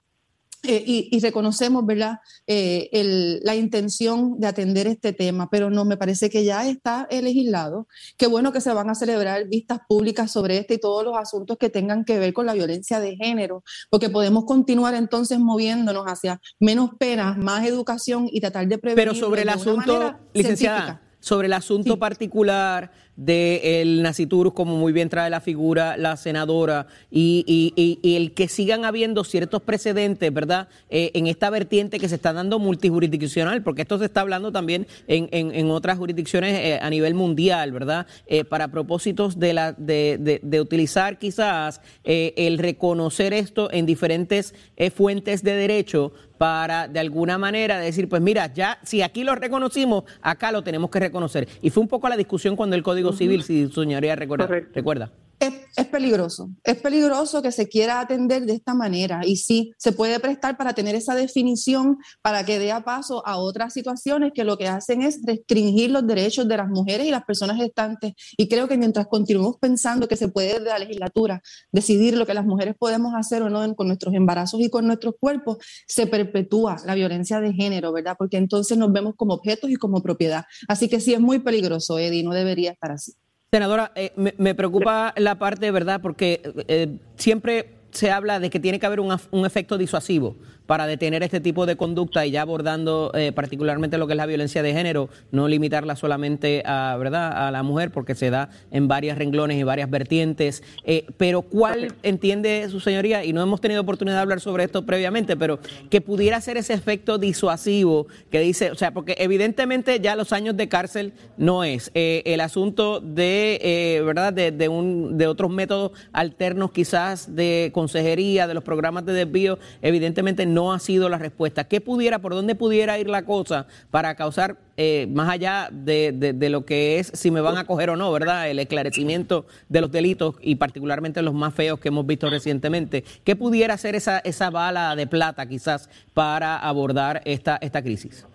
[0.63, 2.19] Eh, y, reconocemos ¿verdad?
[2.47, 7.89] Eh, la intención de atender este tema, pero no, me parece que ya está legislado.
[8.19, 11.57] Qué bueno que se van a celebrar vistas públicas sobre este y todos los asuntos
[11.57, 16.41] que tengan que ver con la violencia de género, porque podemos continuar entonces moviéndonos hacia
[16.59, 19.09] menos penas, más educación y tratar de prevenir.
[19.09, 25.29] Pero sobre el asunto, licenciada, sobre el asunto particular del Naciturus, como muy bien trae
[25.29, 31.51] la figura la senadora, y, el que sigan habiendo ciertos precedentes, ¿verdad?, eh, en esta
[31.51, 36.55] vertiente que se está dando multijurisdiccional, porque esto se está hablando también en, otras jurisdicciones
[36.55, 42.57] eh, a nivel mundial, ¿verdad?, eh, para propósitos de, la, de, de, utilizar quizás el
[42.57, 44.55] reconocer esto en diferentes
[44.95, 50.05] fuentes de derecho para de alguna manera decir, pues mira, ya si aquí lo reconocimos,
[50.23, 51.47] acá lo tenemos que reconocer.
[51.61, 54.47] Y fue un poco la discusión cuando el Código Civil, si su señoría recuerda.
[54.47, 55.13] recuerda.
[55.41, 60.21] Es, peligroso, es peligroso que se quiera atender de esta manera y sí, se puede
[60.21, 64.69] prestar para tener esa definición para que dé paso a otras situaciones que lo que
[64.69, 68.13] hacen es restringir los derechos de las mujeres y las personas gestantes.
[68.37, 72.35] Y creo que mientras continuemos pensando que se puede de la legislatura decidir lo que
[72.35, 76.77] las mujeres podemos hacer o no con nuestros embarazos y con nuestros cuerpos, se perpetúa
[76.85, 78.17] la violencia de género, ¿verdad?
[78.19, 80.45] Porque entonces nos vemos como objetos y como propiedad.
[80.69, 83.13] Así que sí es muy peligroso, Eddie, no debería estar así.
[83.53, 86.01] Senadora, eh, me, preocupa la parte, ¿verdad?
[86.01, 90.37] Porque eh, siempre se habla de que tiene que haber un efecto disuasivo
[90.71, 94.27] para detener este tipo de conducta y ya abordando eh, particularmente lo que es la
[94.27, 97.49] violencia de género, no limitarla solamente a, ¿verdad?
[97.49, 100.63] a la mujer, porque se da en varias renglones y varias vertientes.
[100.85, 103.25] Eh, pero ¿cuál entiende su señoría?
[103.25, 105.59] Y no hemos tenido oportunidad de hablar sobre esto previamente, pero
[105.91, 110.57] que pudiera ser ese efecto disuasivo que dice, o sea, porque evidentemente ya los años
[110.57, 111.91] de cárcel no es.
[111.95, 114.33] Eh, el asunto de, ¿verdad?
[114.33, 119.59] De, de, un, de otros métodos alternos quizás de consejería, de los programas de desvío,
[119.83, 121.65] evidentemente no no ha sido la respuesta.
[121.65, 126.67] ¿Qué pudiera, por dónde pudiera ir la cosa para causar, eh, más allá de, lo
[126.67, 128.51] que es si me van a coger o no, ¿verdad?
[128.51, 133.05] El esclarecimiento de los delitos y particularmente los más feos que hemos visto recientemente.
[133.25, 138.27] ¿Qué pudiera ser esa, esa bala de plata quizás para abordar esta, esta crisis?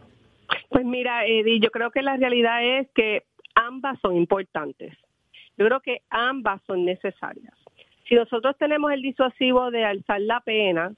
[0.70, 4.98] Pues mira, Eddie, yo creo que la realidad es que ambas son importantes.
[5.58, 7.54] Yo creo que ambas son necesarias.
[8.10, 10.92] Si nosotros tenemos el disuasivo de alzar la pena,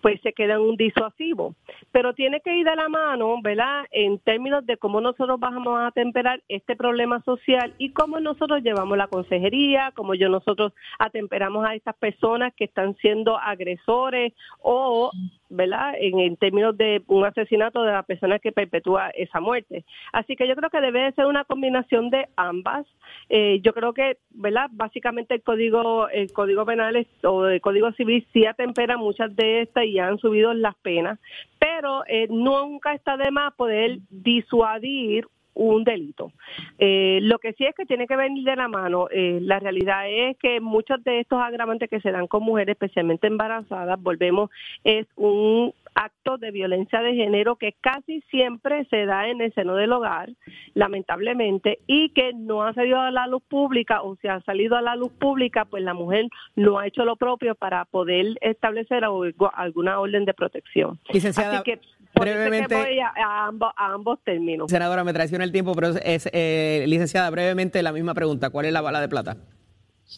[0.00, 1.54] pues se queda en un disuasivo.
[1.92, 3.84] Pero tiene que ir de la mano, ¿verdad?
[3.90, 8.96] En términos de cómo nosotros vamos a atemperar este problema social y cómo nosotros llevamos
[8.96, 15.10] la consejería, cómo yo nosotros atemperamos a estas personas que están siendo agresores o
[15.50, 15.94] ¿verdad?
[15.98, 19.84] En, términos de un asesinato de la persona que perpetúa esa muerte.
[20.12, 22.86] Así que yo creo que debe ser una combinación de ambas.
[23.28, 24.68] Eh, yo creo que, ¿verdad?
[24.72, 29.84] Básicamente el código, el código penal o el código civil sí atempera muchas de estas
[29.84, 31.18] y han subido las penas,
[31.58, 35.26] pero eh, nunca está de más poder disuadir
[35.60, 36.32] un delito.
[36.78, 39.08] Eh, lo que sí es que tiene que venir de la mano.
[39.10, 43.26] Eh, la realidad es que muchos de estos agravantes que se dan con mujeres, especialmente
[43.26, 44.50] embarazadas, volvemos,
[44.84, 49.74] es un acto de violencia de género que casi siempre se da en el seno
[49.74, 50.30] del hogar,
[50.72, 54.82] lamentablemente, y que no ha salido a la luz pública o si ha salido a
[54.82, 60.00] la luz pública, pues la mujer no ha hecho lo propio para poder establecer alguna
[60.00, 60.98] orden de protección.
[61.12, 61.80] Licenciada, que,
[62.14, 63.02] brevemente.
[63.02, 63.46] a,
[63.76, 64.70] ambos, términos.
[64.70, 68.50] Senadora, me traiciona el tiempo, pero es, eh, licenciada, brevemente la misma pregunta.
[68.50, 69.36] ¿Cuál es la bala de plata?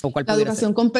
[0.03, 0.91] ¿O cuál la educación con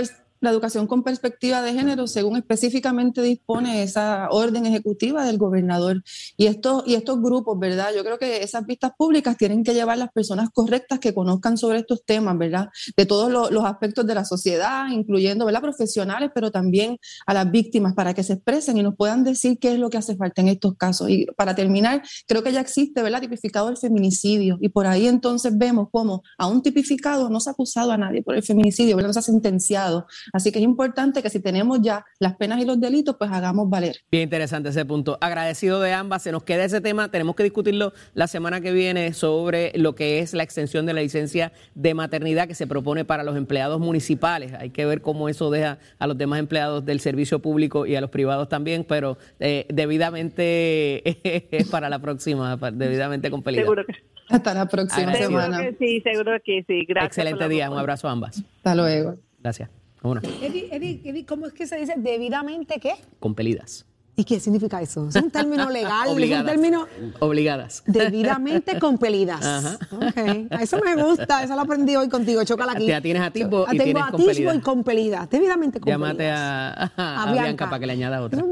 [0.43, 6.03] la educación con perspectiva de género, según específicamente dispone esa orden ejecutiva del gobernador.
[6.37, 7.91] Y estos, y estos grupos, ¿verdad?
[7.95, 11.79] Yo creo que esas vistas públicas tienen que llevar las personas correctas que conozcan sobre
[11.79, 12.71] estos temas, ¿verdad?
[12.97, 15.61] De todos los, aspectos de la sociedad, incluyendo, ¿verdad?
[15.61, 19.75] Profesionales, pero también a las víctimas, para que se expresen y nos puedan decir qué
[19.75, 21.09] es lo que hace falta en estos casos.
[21.09, 23.21] Y para terminar, creo que ya existe, ¿verdad?
[23.21, 24.59] Tipificado el feminicidio.
[24.61, 28.23] Y por ahí entonces vemos cómo a un tipificado no se ha acusado a nadie
[28.23, 29.11] por el feminicidio, ¿verdad?
[29.11, 32.65] No se ha sentenciado Así que es importante que si tenemos ya las penas y
[32.65, 33.97] los delitos, pues hagamos valer.
[34.11, 35.19] Bien interesante ese punto.
[35.21, 36.23] Agradecido de ambas.
[36.23, 37.11] Se nos queda ese tema.
[37.11, 41.03] Tenemos que discutirlo la semana que viene sobre lo que es la extensión de la
[41.03, 44.55] licencia de maternidad que se propone para los empleados municipales.
[44.55, 48.01] Hay que ver cómo eso deja a los demás empleados del servicio público y a
[48.01, 51.03] los privados también, pero eh, debidamente
[51.57, 53.63] es para la próxima, debidamente compelida.
[53.63, 53.95] Seguro que
[54.29, 55.59] Hasta la próxima semana.
[55.59, 56.85] Seguro que sí, seguro que sí.
[56.87, 57.19] Gracias.
[57.19, 57.71] Excelente día.
[57.71, 58.43] Un abrazo a ambas.
[58.57, 59.17] Hasta luego.
[59.41, 59.82] Gracias.
[60.03, 62.95] Eddie, ¿cómo es que se dice debidamente qué?
[63.21, 63.87] Compelidas.
[64.15, 65.09] ¿Y qué significa eso?
[65.09, 66.45] Es un término legal, Obligadas.
[66.45, 66.87] es un término...
[67.21, 67.83] Obligadas.
[67.87, 69.43] Debidamente compelidas.
[69.43, 69.79] Ajá.
[70.11, 70.49] Okay.
[70.61, 72.87] Eso me gusta, eso lo aprendí hoy contigo, chócala aquí.
[72.87, 76.19] Te tienes atisbo y Tengo tienes atisbo y compelidas, debidamente compelidas.
[76.19, 77.71] Llámate a, a, Bianca.
[77.71, 78.45] para que le añada otra.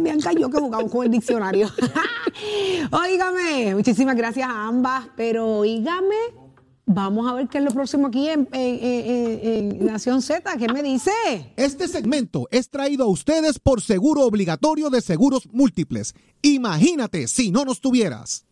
[0.00, 1.68] Bianca yo que jugamos con el diccionario.
[2.90, 6.43] Óigame, muchísimas gracias a ambas, pero oígame
[6.86, 10.56] Vamos a ver qué es lo próximo aquí en, Nación Z.
[10.58, 11.10] ¿Qué me dice?
[11.56, 16.14] Este segmento es traído a ustedes por Seguro Obligatorio de Seguros Múltiples.
[16.42, 18.44] Imagínate si no nos tuvieras.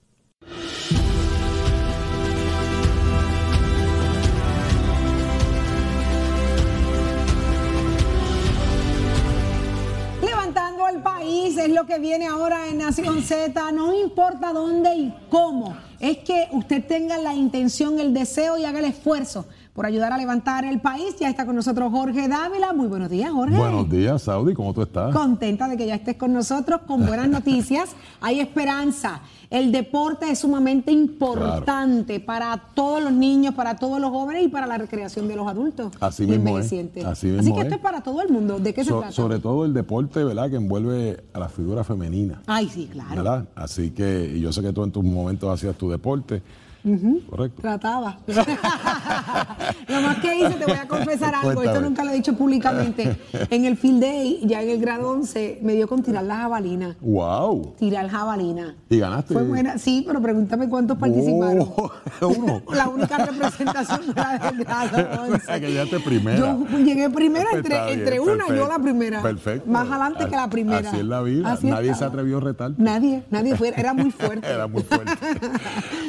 [10.22, 13.72] Levantando al país es lo que viene ahora en Nación Z.
[13.72, 18.80] No importa dónde y cómo es que usted tenga la intención, el deseo y haga
[18.80, 21.14] el esfuerzo por ayudar a levantar el país.
[21.20, 22.72] Ya está con nosotros Jorge Dávila.
[22.72, 23.56] Muy buenos días, Jorge.
[23.56, 24.52] Buenos días, Saudi.
[24.52, 25.14] ¿Cómo tú estás?
[25.14, 27.90] Contenta de que ya estés con nosotros con buenas noticias.
[28.20, 29.22] Hay esperanza.
[29.52, 34.66] El deporte es sumamente importante para todos los niños, para todos los jóvenes y para
[34.66, 35.92] la recreación de los adultos.
[36.00, 36.72] Así mismo es.
[37.04, 38.58] Así, mismo que esto es para todo el mundo.
[38.58, 39.12] ¿De qué se trata?
[39.12, 40.48] Sobre todo el deporte, ¿verdad?
[40.48, 42.40] Que envuelve a la figura femenina.
[42.46, 43.14] Ay, sí, claro.
[43.14, 43.48] ¿Verdad?
[43.54, 46.40] Así que, yo sé que tú en tus momentos hacías tu deporte.
[46.82, 47.62] Correcto.
[47.62, 48.18] Trataba.
[48.26, 53.16] lo más que hice, te voy a confesar algo, esto nunca lo he dicho públicamente.
[53.50, 56.96] En el field day, ya en el grado 11, me dio con tirar la jabalina.
[57.00, 57.74] ¡Wow!
[57.78, 58.74] Tirar jabalina.
[58.88, 59.34] ¿Y ganaste?
[59.34, 61.68] Fue buena, sí, pero pregúntame cuántos participaron.
[62.20, 62.62] Uno.
[62.74, 65.60] la única representación fue del grado 11.
[65.60, 66.38] que llegaste primera.
[66.38, 69.22] Yo llegué primera entre, entre una, yo la primera.
[69.22, 69.70] Perfecto.
[69.70, 70.90] Más adelante que la primera.
[70.90, 71.58] Así es la vida.
[71.62, 72.72] nadie se atrevió a retar.
[72.76, 74.48] Nadie, nadie fue, era muy fuerte.
[74.48, 75.12] era muy fuerte.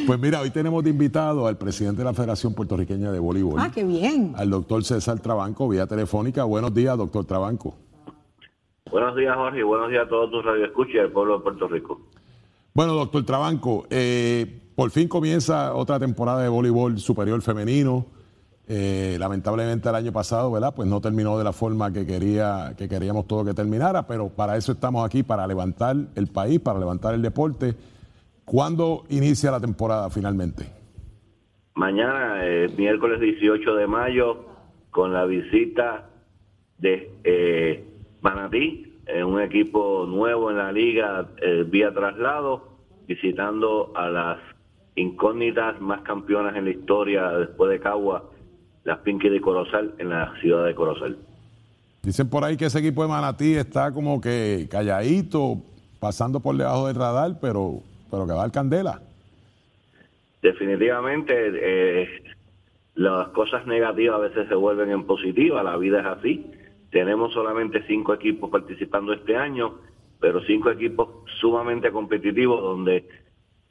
[0.07, 3.59] pues mira, hoy te tenemos de invitado al presidente de la Federación Puertorriqueña de Voleibol.
[3.59, 4.33] Ah, qué bien.
[4.37, 6.45] Al doctor César Trabanco, vía telefónica.
[6.45, 7.75] Buenos días, doctor Trabanco.
[8.89, 11.99] Buenos días, Jorge, y buenos días a todos tus radioescuchas del pueblo de Puerto Rico.
[12.73, 18.05] Bueno, doctor Trabanco, eh, por fin comienza otra temporada de voleibol superior femenino.
[18.65, 20.73] Eh, lamentablemente el año pasado, ¿verdad?
[20.73, 24.55] Pues no terminó de la forma que quería, que queríamos todo que terminara, pero para
[24.55, 27.75] eso estamos aquí, para levantar el país, para levantar el deporte
[28.53, 30.67] ¿Cuándo inicia la temporada finalmente?
[31.73, 34.45] Mañana, eh, miércoles 18 de mayo,
[34.91, 36.07] con la visita
[36.77, 37.83] de eh,
[38.21, 38.93] Manatí,
[39.25, 44.37] un equipo nuevo en la liga eh, vía traslado, visitando a las
[44.97, 48.29] incógnitas más campeonas en la historia después de Cagua,
[48.83, 51.17] las Pinky de Corozal, en la ciudad de Corozal.
[52.03, 55.57] Dicen por ahí que ese equipo de Manatí está como que calladito,
[55.99, 57.81] pasando por debajo del radar, pero
[58.13, 59.01] pero que va al candela.
[60.39, 62.23] Definitivamente, eh,
[62.93, 66.51] las cosas negativas a veces se vuelven en positivas, la vida es así.
[66.91, 69.79] Tenemos solamente cinco equipos participando este año,
[70.19, 71.09] pero cinco equipos
[71.41, 73.09] sumamente competitivos donde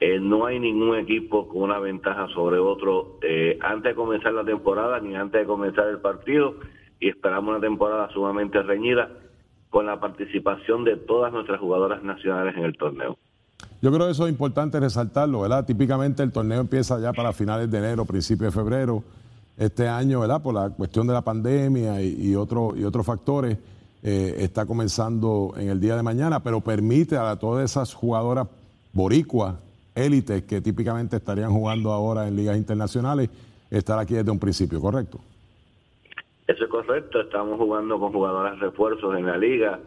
[0.01, 4.43] eh, no hay ningún equipo con una ventaja sobre otro eh, antes de comenzar la
[4.43, 6.55] temporada ni antes de comenzar el partido
[6.99, 9.09] y esperamos una temporada sumamente reñida
[9.69, 13.17] con la participación de todas nuestras jugadoras nacionales en el torneo.
[13.81, 15.65] Yo creo que eso es importante resaltarlo, ¿verdad?
[15.65, 19.03] Típicamente el torneo empieza ya para finales de enero, principios de febrero.
[19.57, 20.41] Este año, ¿verdad?
[20.41, 23.57] Por la cuestión de la pandemia y, y, y otros factores,
[24.05, 28.47] eh, está comenzando en el día de mañana, pero permite a todas esas jugadoras
[28.91, 29.55] boricuas,
[29.95, 33.29] élites, que típicamente estarían jugando ahora en ligas internacionales,
[33.71, 35.19] estar aquí desde un principio, ¿correcto?
[36.47, 37.21] Eso es correcto.
[37.21, 39.79] Estamos jugando con jugadoras refuerzos en la liga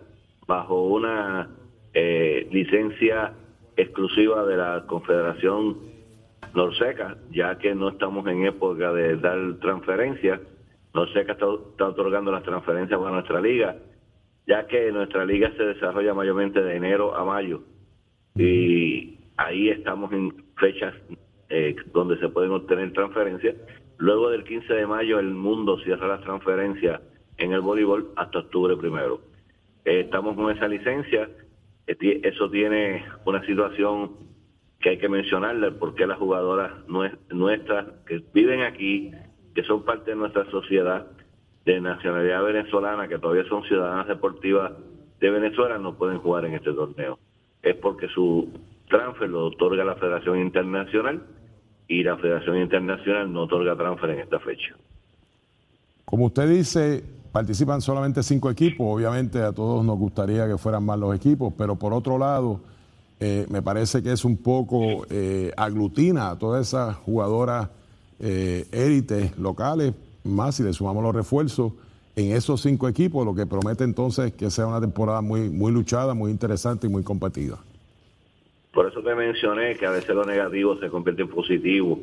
[0.46, 1.50] bajo una
[1.92, 3.34] eh, licencia
[3.76, 5.76] exclusiva de la Confederación
[6.54, 10.40] Norseca, ya que no estamos en época de dar transferencias.
[10.94, 13.76] Norseca está, otorgando las transferencias para nuestra liga,
[14.46, 17.62] ya que nuestra liga se desarrolla mayormente de enero a mayo.
[18.34, 20.94] Y ahí estamos en fechas
[21.50, 23.56] eh, donde se pueden obtener transferencias.
[23.98, 27.00] Luego del 15 de mayo el mundo cierra las transferencias
[27.38, 29.20] en el voleibol hasta octubre primero.
[29.84, 31.28] Eh, estamos con esa licencia
[31.86, 34.12] eso tiene una situación
[34.80, 39.12] que hay que mencionarle, porque las jugadoras nuestras que viven aquí,
[39.54, 41.06] que son parte de nuestra sociedad
[41.64, 44.72] de nacionalidad venezolana, que todavía son ciudadanas deportivas
[45.20, 47.18] de Venezuela, no pueden jugar en este torneo.
[47.62, 48.48] Es porque su
[48.88, 51.22] transfer lo otorga la Federación Internacional
[51.88, 54.76] y la Federación Internacional no otorga transfer en esta fecha.
[56.04, 60.98] Como usted dice, participan solamente cinco equipos, obviamente a todos nos gustaría que fueran más
[60.98, 62.60] los equipos, pero por otro lado,
[63.20, 67.68] eh, me parece que es un poco eh, aglutina a todas esas jugadoras
[68.18, 71.72] eh, élites locales, más si le sumamos los refuerzos
[72.16, 76.14] en esos cinco equipos, lo que promete entonces que sea una temporada muy, muy luchada,
[76.14, 77.58] muy interesante y muy competida.
[78.72, 81.98] Por eso te mencioné que a veces lo negativo se convierte en positivo,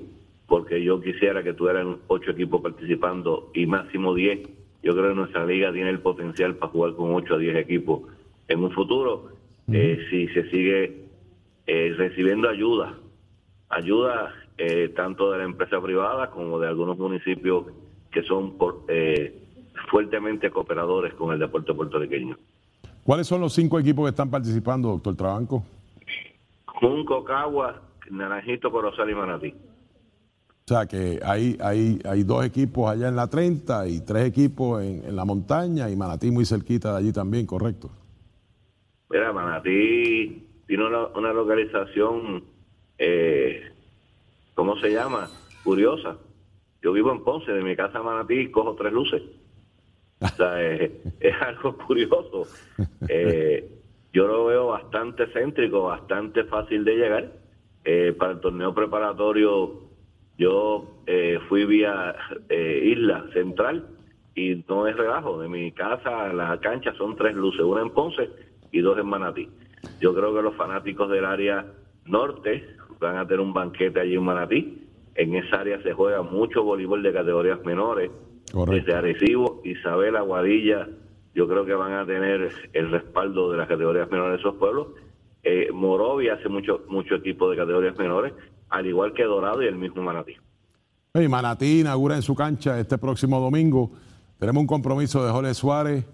[0.48, 4.48] porque yo quisiera que tuvieran ocho equipos participando y máximo diez
[4.84, 8.02] yo creo que nuestra liga tiene el potencial para jugar con 8 a 10 equipos
[8.48, 9.30] en un futuro
[9.72, 11.06] eh, si se sigue
[11.66, 12.94] eh, recibiendo ayuda,
[13.70, 17.68] ayuda eh, tanto de la empresa privada como de algunos municipios
[18.12, 18.56] que son
[19.90, 22.38] fuertemente cooperadores con el deporte puertorriqueño.
[23.04, 25.64] ¿Cuáles son los cinco equipos que están participando, doctor Trabanco?
[26.66, 29.54] Junco, Cagua, Naranjito, Corozal y Manatí.
[30.66, 34.82] O sea que hay, hay, hay dos equipos allá en la 30 y tres equipos
[34.82, 37.92] en, la montaña y Manatí muy cerquita de allí también, ¿correcto?
[39.10, 42.46] Mira, Manatí tiene una, localización,
[42.98, 43.72] eh,
[44.56, 45.28] ¿cómo se llama?
[45.66, 46.16] Curiosa.
[46.82, 49.22] Yo vivo en Ponce, de mi casa a Manatí cojo tres luces.
[50.22, 50.92] O sea, es,
[51.42, 52.48] algo curioso.
[53.10, 53.70] Eh,
[54.14, 57.32] yo lo veo bastante céntrico, bastante fácil de llegar
[57.86, 59.92] Eh, para el torneo preparatorio
[60.38, 62.16] yo eh, fui vía
[62.50, 63.88] eh, Isla Central
[64.36, 65.40] y no es relajo.
[65.40, 68.30] De mi casa a la cancha son tres luces, una en Ponce
[68.72, 69.50] y dos en Manatí.
[70.00, 71.66] Yo creo que los fanáticos del área
[72.06, 72.66] norte
[73.00, 74.80] van a tener un banquete allí en Manatí.
[75.16, 78.10] En esa área se juega mucho voleibol de categorías menores.
[78.68, 80.88] Desde Arecibo, Isabel, Aguadilla,
[81.34, 84.88] yo creo que van a tener el respaldo de las categorías menores de esos pueblos.
[85.44, 88.34] Eh, Morovia hace mucho, mucho equipo de categorías menores,
[88.74, 90.34] al igual que Dorado y el mismo Manatí.
[91.14, 93.92] Y Manatí inaugura en su cancha este próximo domingo.
[94.40, 96.06] Tenemos un compromiso de Jorge Suárez,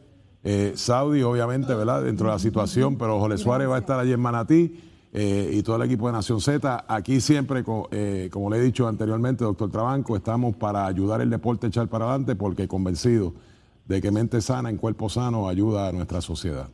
[0.43, 2.03] eh, Saudi, obviamente, ¿verdad?
[2.03, 4.81] Dentro de la situación, pero Jorge Suárez va a estar allí en Manatí.
[5.11, 6.85] Eh, y todo el equipo de Nación Z.
[6.87, 11.65] Aquí siempre, eh, como le he dicho anteriormente, doctor Trabanco, estamos para ayudar el deporte
[11.65, 13.33] a echar para adelante porque convencido
[13.87, 16.69] de que mente sana en cuerpo sano ayuda a nuestra sociedad.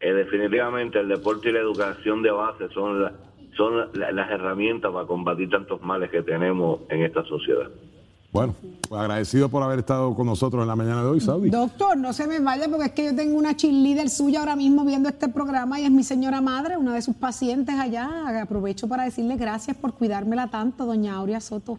[0.00, 3.12] Definitivamente el deporte y la educación de base son,
[3.56, 7.70] son las herramientas para combatir tantos males que tenemos en esta sociedad.
[8.32, 8.54] Bueno,
[8.88, 11.48] pues agradecido por haber estado con nosotros en la mañana de hoy, Saudi.
[11.48, 14.84] Doctor, no se me vaya porque es que yo tengo una cheerleader suya ahora mismo
[14.84, 18.42] viendo este programa y es mi señora madre, una de sus pacientes allá.
[18.42, 21.78] Aprovecho para decirle gracias por cuidármela tanto, doña Aurea Soto.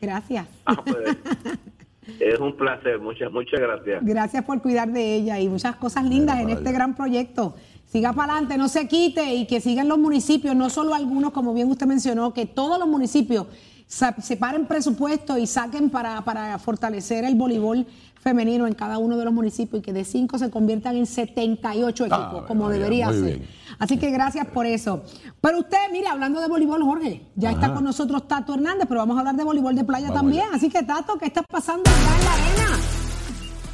[0.00, 0.46] Gracias.
[0.64, 0.96] Ah, pues,
[2.18, 4.04] es un placer, muchas, muchas gracias.
[4.04, 7.54] Gracias por cuidar de ella y muchas cosas lindas en este gran proyecto.
[7.86, 11.52] Siga para adelante, no se quite y que sigan los municipios, no solo algunos, como
[11.54, 13.46] bien usted mencionó, que todos los municipios
[13.92, 17.86] separen presupuesto y saquen para, para fortalecer el voleibol
[18.20, 22.04] femenino en cada uno de los municipios y que de cinco se conviertan en 78
[22.04, 23.42] ah, equipos, como debería ser.
[23.78, 25.02] Así que gracias por eso.
[25.40, 29.16] Pero usted, mire, hablando de voleibol, Jorge, ya está con nosotros Tato Hernández, pero vamos
[29.16, 30.46] a hablar de voleibol de playa también.
[30.52, 32.51] Así que, Tato, ¿qué está pasando acá en la arena?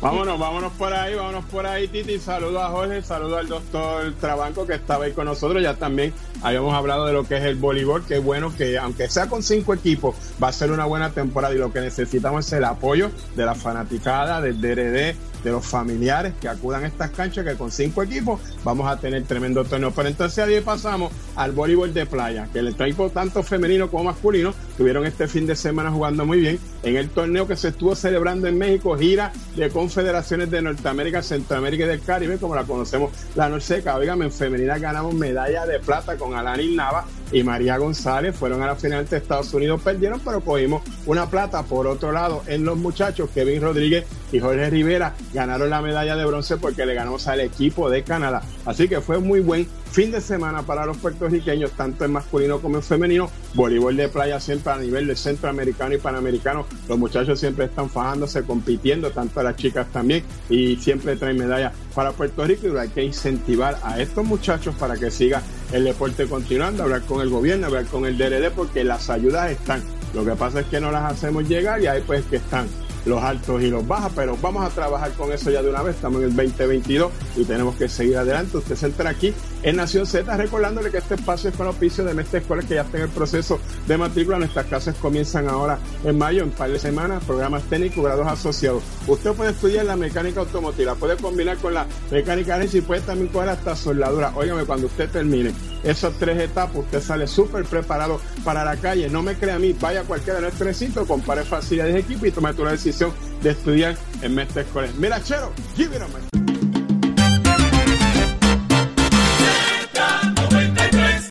[0.00, 2.20] Vámonos, vámonos por ahí, vámonos por ahí, Titi.
[2.20, 5.60] Saludo a Jorge, saludo al doctor Trabanco que estaba ahí con nosotros.
[5.60, 9.28] Ya también habíamos hablado de lo que es el voleibol, que bueno que aunque sea
[9.28, 12.64] con cinco equipos, va a ser una buena temporada y lo que necesitamos es el
[12.64, 17.54] apoyo de la fanaticada, del DRD, de los familiares que acudan a estas canchas, que
[17.54, 19.92] con cinco equipos vamos a tener tremendo torneo.
[19.92, 24.54] Pero entonces ahí pasamos al voleibol de playa, que el equipo tanto femenino como masculino
[24.76, 28.46] tuvieron este fin de semana jugando muy bien en el torneo que se estuvo celebrando
[28.46, 33.48] en México, gira de confederaciones de Norteamérica, Centroamérica y del Caribe, como la conocemos la
[33.48, 33.96] Norseca.
[33.96, 38.36] Oigan, en femenina ganamos medalla de plata con Alanis Nava y María González.
[38.36, 41.62] Fueron a la final de Estados Unidos, perdieron, pero cogimos una plata.
[41.62, 46.24] Por otro lado, en los muchachos, Kevin Rodríguez y Jorge Rivera ganaron la medalla de
[46.24, 48.42] bronce porque le ganamos al equipo de Canadá.
[48.64, 52.76] Así que fue muy buen fin de semana para los puertorriqueños, tanto en masculino como
[52.76, 53.30] en femenino.
[53.54, 56.66] Voleibol de playa siempre a nivel de centroamericano y panamericano.
[56.88, 62.12] Los muchachos siempre están fajándose, compitiendo, tanto las chicas también, y siempre traen medallas para
[62.12, 62.68] Puerto Rico.
[62.68, 67.20] Y hay que incentivar a estos muchachos para que siga el deporte continuando, hablar con
[67.20, 69.82] el gobierno, hablar con el DRD, porque las ayudas están.
[70.14, 72.66] Lo que pasa es que no las hacemos llegar y ahí pues que están
[73.04, 75.96] los altos y los bajos, pero vamos a trabajar con eso ya de una vez.
[75.96, 78.58] Estamos en el 2022 y tenemos que seguir adelante.
[78.58, 79.32] Usted se entra aquí
[79.62, 82.82] en Nación Z, recordándole que este espacio es con oficio de Mestre Escuela que ya
[82.82, 84.38] está en el proceso de matrícula.
[84.38, 88.82] Nuestras clases comienzan ahora en mayo, en par de semanas, programas técnicos, grados asociados.
[89.06, 93.50] Usted puede estudiar la mecánica automotiva, puede combinar con la mecánica y puede también coger
[93.50, 94.32] hasta soldadura.
[94.34, 95.52] Óigame, cuando usted termine
[95.82, 99.08] esas tres etapas, usted sale súper preparado para la calle.
[99.08, 102.26] No me crea a mí, vaya a cualquiera de nuestros recintos, compare facilidades de equipo
[102.26, 104.90] y tome tu decisión de estudiar en Mestre Escolar.
[104.98, 106.57] Mira, Chero, give it a